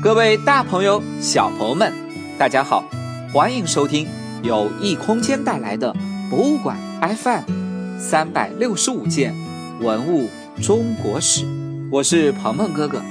[0.00, 1.92] 各位大朋友、小朋友们，
[2.38, 2.84] 大家好，
[3.32, 4.06] 欢迎收听
[4.44, 5.92] 由异空间带来的
[6.30, 9.34] 博物馆 FM 三百六十五件
[9.80, 10.30] 文物
[10.62, 11.44] 中国史。
[11.90, 13.02] 我是鹏鹏哥哥，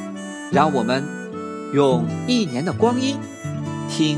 [0.49, 1.04] 让我们
[1.73, 3.17] 用一年的光阴
[3.89, 4.17] 听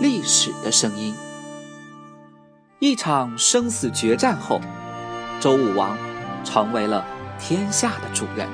[0.00, 1.14] 历史的声音。
[2.78, 4.58] 一场生死决战后，
[5.38, 5.98] 周武王
[6.44, 7.04] 成为了
[7.38, 8.48] 天下的主人。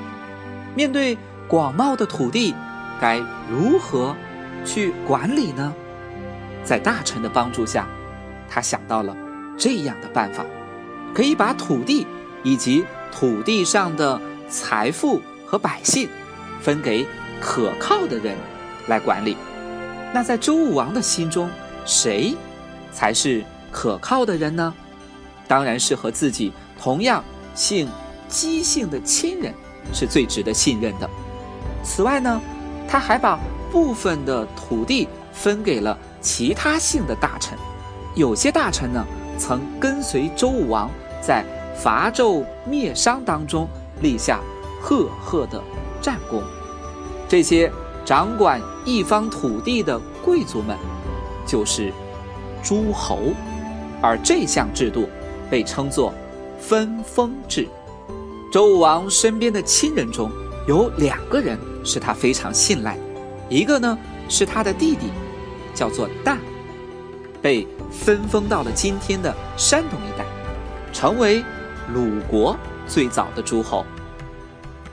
[0.75, 1.17] 面对
[1.47, 2.53] 广袤的土地，
[2.99, 4.15] 该如何
[4.65, 5.73] 去管理呢？
[6.63, 7.87] 在大臣的帮助下，
[8.49, 9.15] 他想到了
[9.57, 10.45] 这样的办法：
[11.13, 12.05] 可以把土地
[12.43, 14.19] 以及土地上的
[14.49, 16.09] 财富和百姓
[16.61, 17.07] 分给
[17.39, 18.35] 可靠的人
[18.87, 19.37] 来管理。
[20.13, 21.49] 那在周武王的心中，
[21.85, 22.35] 谁
[22.91, 24.73] 才是可靠的人呢？
[25.47, 27.23] 当然是和自己同样
[27.55, 27.89] 姓
[28.27, 29.53] 姬姓的亲人。
[29.93, 31.09] 是最值得信任的。
[31.81, 32.41] 此外呢，
[32.87, 33.37] 他还把
[33.71, 37.57] 部分的土地分给了其他姓的大臣。
[38.15, 39.05] 有些大臣呢，
[39.37, 40.89] 曾跟随周武王
[41.21, 43.67] 在伐纣灭商当中
[44.01, 44.39] 立下
[44.81, 45.61] 赫赫的
[46.01, 46.41] 战功。
[47.27, 47.71] 这些
[48.05, 50.75] 掌管一方土地的贵族们，
[51.45, 51.91] 就是
[52.63, 53.19] 诸侯，
[54.01, 55.07] 而这项制度
[55.49, 56.13] 被称作
[56.59, 57.67] 分封制。
[58.51, 60.31] 周武王身边的亲人中
[60.67, 62.97] 有两个人是他非常信赖，
[63.47, 65.07] 一个呢是他的弟弟，
[65.73, 66.37] 叫做旦，
[67.41, 70.25] 被分封到了今天的山东一带，
[70.91, 71.41] 成为
[71.93, 73.85] 鲁国最早的诸侯；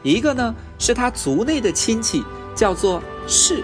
[0.04, 2.22] 一个呢是他族内的亲戚，
[2.54, 3.60] 叫做士，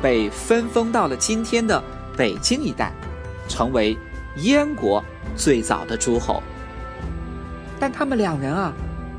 [0.00, 1.82] 被分封到了今天的
[2.16, 2.92] 北京一带，
[3.48, 3.98] 成为
[4.36, 5.02] 燕国
[5.34, 6.40] 最早的诸侯。
[7.80, 8.72] 但他们两人啊。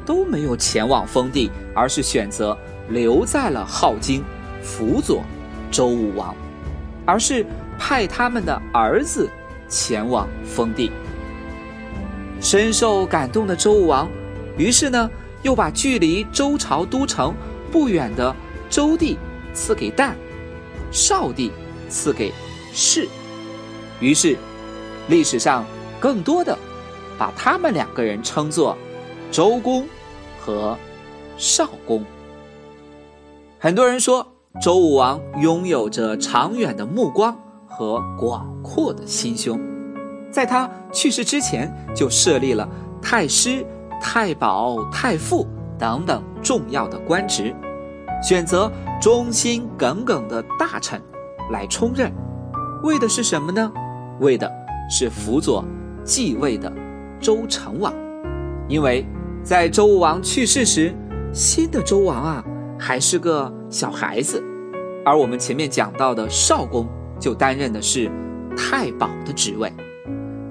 [0.06, 2.56] 都没有前往封地，而是选择
[2.90, 4.24] 留在了镐京，
[4.62, 5.24] 辅佐
[5.72, 6.36] 周武王，
[7.06, 7.46] 而是
[7.78, 9.30] 派他们的儿子
[9.68, 10.92] 前往封地。
[12.42, 14.10] 深受感动的周武王，
[14.58, 15.10] 于是呢，
[15.42, 17.34] 又把距离周朝都城
[17.72, 18.36] 不远的
[18.70, 19.18] 周地
[19.54, 20.14] 赐给旦，
[20.92, 21.52] 少地
[21.90, 22.32] 赐给
[22.74, 23.08] 士，
[24.00, 24.38] 于是
[25.08, 25.66] 历史上
[26.00, 26.58] 更多的
[27.18, 28.78] 把他们两个人称作
[29.32, 29.88] 周公。
[30.46, 30.78] 和
[31.38, 32.06] 少公，
[33.66, 34.24] 很多人说
[34.62, 39.60] 周武王拥有着长远的目光和广阔的心胸，
[40.30, 42.70] 在他去世之前就设立了
[43.02, 43.66] 太师、
[44.00, 45.48] 太保、太傅
[45.80, 47.56] 等等重要的官职，
[48.22, 48.72] 选择
[49.02, 51.02] 忠心耿耿的大臣
[51.52, 52.14] 来充任，
[52.84, 53.74] 为的是什么呢？
[54.20, 54.48] 为的
[54.92, 55.66] 是辅佐
[56.04, 56.72] 继位的
[57.20, 57.92] 周成王，
[58.70, 59.04] 因为。
[59.44, 60.94] 在周武王去世时，
[61.34, 62.44] 新的周王啊
[62.86, 64.44] 还是个小孩子，
[65.04, 66.88] 而我们前面讲到的少公
[67.20, 68.12] 就担任的是
[68.56, 69.74] 太保的职位。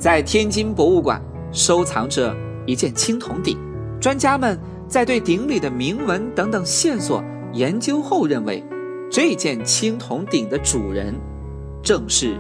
[0.01, 1.23] 在天津博物馆
[1.53, 2.35] 收藏着
[2.67, 3.57] 一件青铜鼎，
[4.01, 4.59] 专家们
[4.89, 7.23] 在对鼎里的铭文等等线索
[7.53, 8.65] 研究后认为，
[9.09, 11.15] 这件青铜鼎的主人
[11.85, 12.35] 正是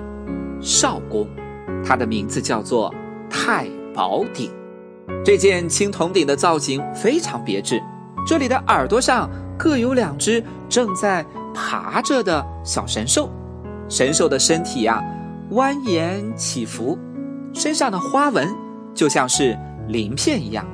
[0.61, 1.29] 少公，
[1.87, 2.93] 他的名字叫做
[3.31, 4.51] 太保鼎。
[5.25, 7.81] 这件青铜鼎的造型非常别致，
[8.27, 13.31] 这里的耳朵上各有两只正在爬着的小神兽，
[13.89, 15.03] 神兽的身体呀
[15.53, 16.99] 蜿蜒起伏，
[17.53, 18.49] 身上的花纹
[18.95, 19.57] 就像是
[19.89, 20.67] 鳞片一样。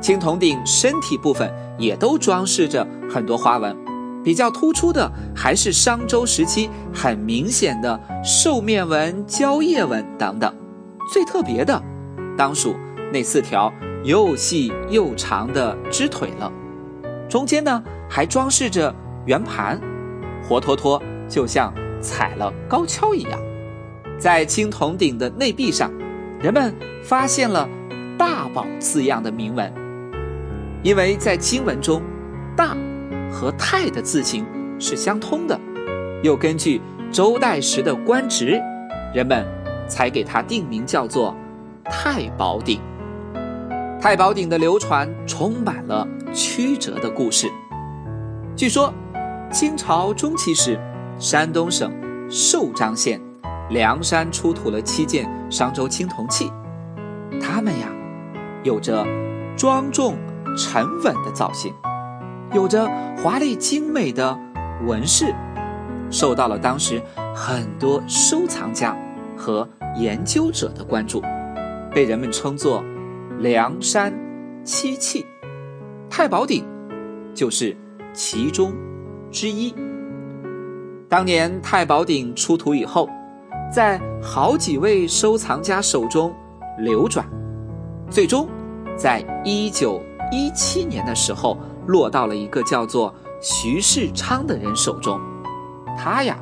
[0.00, 3.76] 青铜鼎身体部分也都装饰着很多花纹，
[4.22, 10.54] 比较突出的还是商周时期很明显的兽面纹、蕉叶纹等等。
[11.12, 11.82] 最特别的，
[12.36, 12.74] 当属。
[13.12, 13.72] 那四条
[14.02, 16.50] 又细又长的肢腿了，
[17.28, 17.80] 中间呢
[18.14, 18.94] 还装饰着
[19.26, 19.76] 圆盘，
[20.44, 23.40] 活脱脱就像踩了高跷一样。
[24.16, 25.90] 在青铜鼎的内壁上，
[26.38, 26.72] 人们
[27.02, 27.68] 发现了
[28.16, 29.74] “大宝”字样的铭文，
[30.84, 32.00] 因为在经文中
[32.56, 32.76] ，“大”
[33.32, 34.46] 和“太”的字形
[34.78, 35.60] 是相通的，
[36.22, 36.80] 又根据
[37.10, 38.62] 周代时的官职，
[39.12, 39.44] 人们
[39.88, 41.34] 才给它定名叫做
[41.86, 42.80] 太保鼎。
[44.00, 47.50] 太保鼎的流传充满了曲折的故事。
[48.56, 48.94] 据说，
[49.50, 50.78] 清朝中期时，
[51.18, 51.92] 山东省
[52.30, 53.20] 寿张县
[53.68, 56.52] 梁山出土了七件商周青铜器，
[57.42, 57.88] 它们呀，
[58.62, 59.04] 有着
[59.56, 60.16] 庄重
[60.56, 61.74] 沉稳的造型，
[62.52, 64.38] 有着华丽精美的
[64.86, 65.34] 纹饰，
[66.08, 67.02] 受到了当时
[67.34, 68.96] 很多收藏家
[69.36, 71.20] 和研究者的关注，
[71.92, 72.84] 被人们称作。
[73.40, 74.14] 梁山
[74.62, 75.26] 七器，
[76.08, 76.64] 太保鼎
[77.34, 77.76] 就是
[78.14, 78.72] 其中
[79.30, 79.74] 之一。
[81.08, 83.08] 当年太保鼎出土以后，
[83.72, 86.34] 在好几位收藏家手中
[86.78, 87.26] 流转，
[88.08, 88.48] 最终
[88.96, 90.00] 在一九
[90.32, 95.20] 一七年的时候落到了一个叫做徐世昌的人手中。
[95.96, 96.38] 他呀，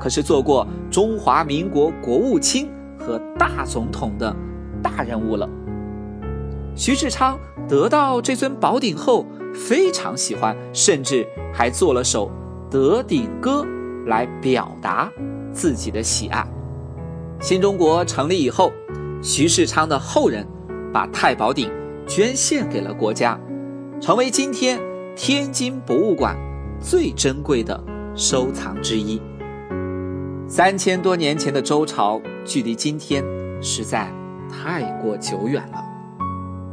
[0.00, 2.68] 可是做过中华民国国务卿
[2.98, 4.34] 和大总统的
[4.82, 5.48] 大人物了。
[6.76, 7.38] 徐世昌
[7.68, 9.24] 得到这尊宝鼎后，
[9.54, 12.28] 非常喜欢，甚至还做了首
[12.70, 13.64] 《德鼎歌》。
[14.06, 15.10] 来表达
[15.50, 16.46] 自己的喜爱。
[17.40, 18.70] 新中国成立以后，
[19.22, 20.46] 徐世昌的后人
[20.92, 21.72] 把太保鼎
[22.06, 23.40] 捐献给了国家，
[24.02, 24.78] 成为今天
[25.16, 26.36] 天津博物馆
[26.78, 27.82] 最珍贵的
[28.14, 29.18] 收藏之一。
[30.46, 33.24] 三千多年前的周朝，距离今天
[33.62, 34.12] 实在
[34.50, 35.82] 太过久远了，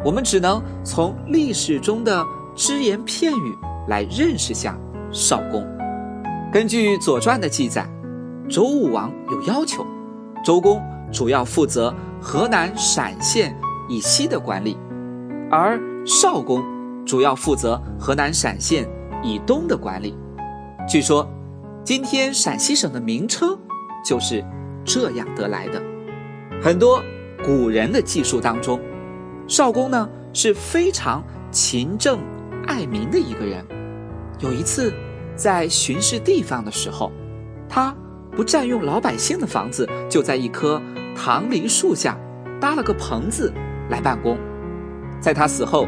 [0.03, 2.25] 我们只能从历史中的
[2.55, 3.57] 只言片语
[3.87, 4.77] 来认识下
[5.11, 5.65] 少公。
[6.51, 7.89] 根据《左传》的记载，
[8.49, 9.85] 周武王有要求，
[10.43, 10.81] 周公
[11.11, 13.57] 主要负责河南陕县
[13.87, 14.77] 以西的管理，
[15.49, 16.63] 而少公
[17.05, 18.87] 主要负责河南陕县
[19.23, 20.15] 以东的管理。
[20.87, 21.27] 据说，
[21.83, 23.57] 今天陕西省的名称
[24.03, 24.43] 就是
[24.83, 25.81] 这样得来的。
[26.61, 27.01] 很多
[27.43, 28.79] 古人的记述当中，
[29.47, 32.19] 少公呢是非常勤政
[32.67, 33.65] 爱民的一个人。
[34.39, 34.93] 有一次。
[35.33, 37.11] 在巡视地方的时候，
[37.67, 37.95] 他
[38.35, 40.79] 不占用老百姓的房子，就在一棵
[41.15, 42.15] 棠梨树下
[42.59, 43.51] 搭了个棚子
[43.89, 44.37] 来办公。
[45.19, 45.87] 在他死后，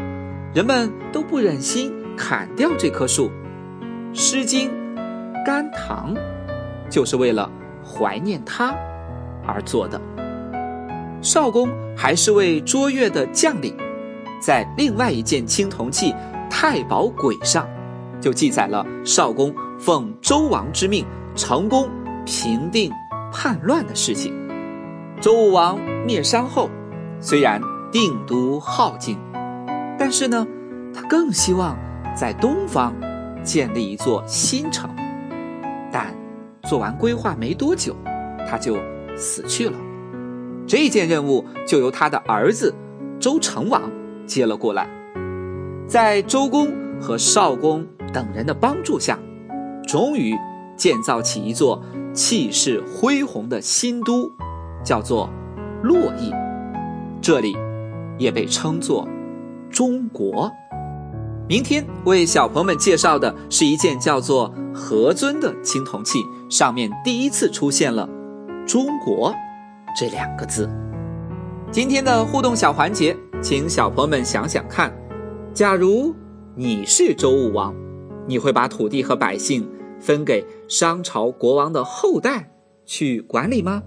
[0.52, 3.30] 人们都不忍心砍掉这棵树，
[4.18, 4.70] 《诗经·
[5.46, 6.12] 甘棠》
[6.90, 7.48] 就是为了
[7.84, 8.74] 怀念他
[9.46, 10.00] 而做的。
[11.22, 13.76] 少公还是位卓越的将领，
[14.40, 16.12] 在另外一件青铜器
[16.48, 17.68] 太保簋上。
[18.20, 21.04] 就记载了少公奉周王之命
[21.34, 21.90] 成功
[22.24, 22.90] 平定
[23.30, 24.32] 叛乱的事情。
[25.20, 26.70] 周武王灭商后，
[27.20, 27.60] 虽然
[27.92, 29.18] 定都镐京，
[29.98, 30.46] 但是呢，
[30.94, 31.76] 他更希望
[32.16, 32.94] 在东方
[33.42, 34.88] 建立一座新城。
[35.92, 36.14] 但
[36.62, 37.94] 做完规划没多久，
[38.48, 38.78] 他就
[39.16, 39.76] 死去了。
[40.66, 42.74] 这件任务就由他的儿子
[43.20, 43.82] 周成王
[44.26, 44.88] 接了过来。
[45.86, 47.86] 在周公和少公。
[48.12, 49.18] 等人的帮助下，
[49.88, 50.38] 终于
[50.76, 51.82] 建造起一座
[52.12, 54.30] 气势恢宏的新都，
[54.84, 55.28] 叫做
[55.82, 56.32] 洛邑。
[57.20, 57.56] 这里
[58.16, 59.08] 也被称作
[59.68, 60.48] 中国。
[61.48, 68.08] 明天为小朋友们介绍的是一件叫做“何尊”的青铜器，上面第一次出现了
[68.64, 69.34] “中国”
[69.98, 70.70] 这两个字。
[71.72, 74.94] 今天的互动小环节，请小朋友们想想看：
[75.54, 76.12] 假如
[76.56, 77.74] 你是周武王。
[78.26, 79.68] 你会把土地和百姓
[80.00, 82.50] 分给商朝国王的后代
[82.86, 83.82] 去管理吗？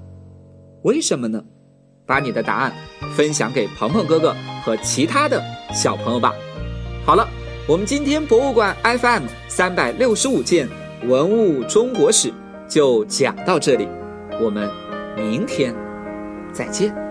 [0.83, 1.43] 为什么呢？
[2.05, 2.71] 把你的答案
[3.15, 5.41] 分享给鹏鹏哥哥和其他的
[5.73, 6.33] 小朋友吧。
[7.03, 7.27] 好了，
[7.67, 10.69] 我们今天博物馆 FM 三百六十五件
[11.07, 12.31] 文物中国史
[12.67, 13.87] 就讲到这里，
[14.39, 14.69] 我们
[15.15, 15.75] 明天
[16.53, 17.06] 再见。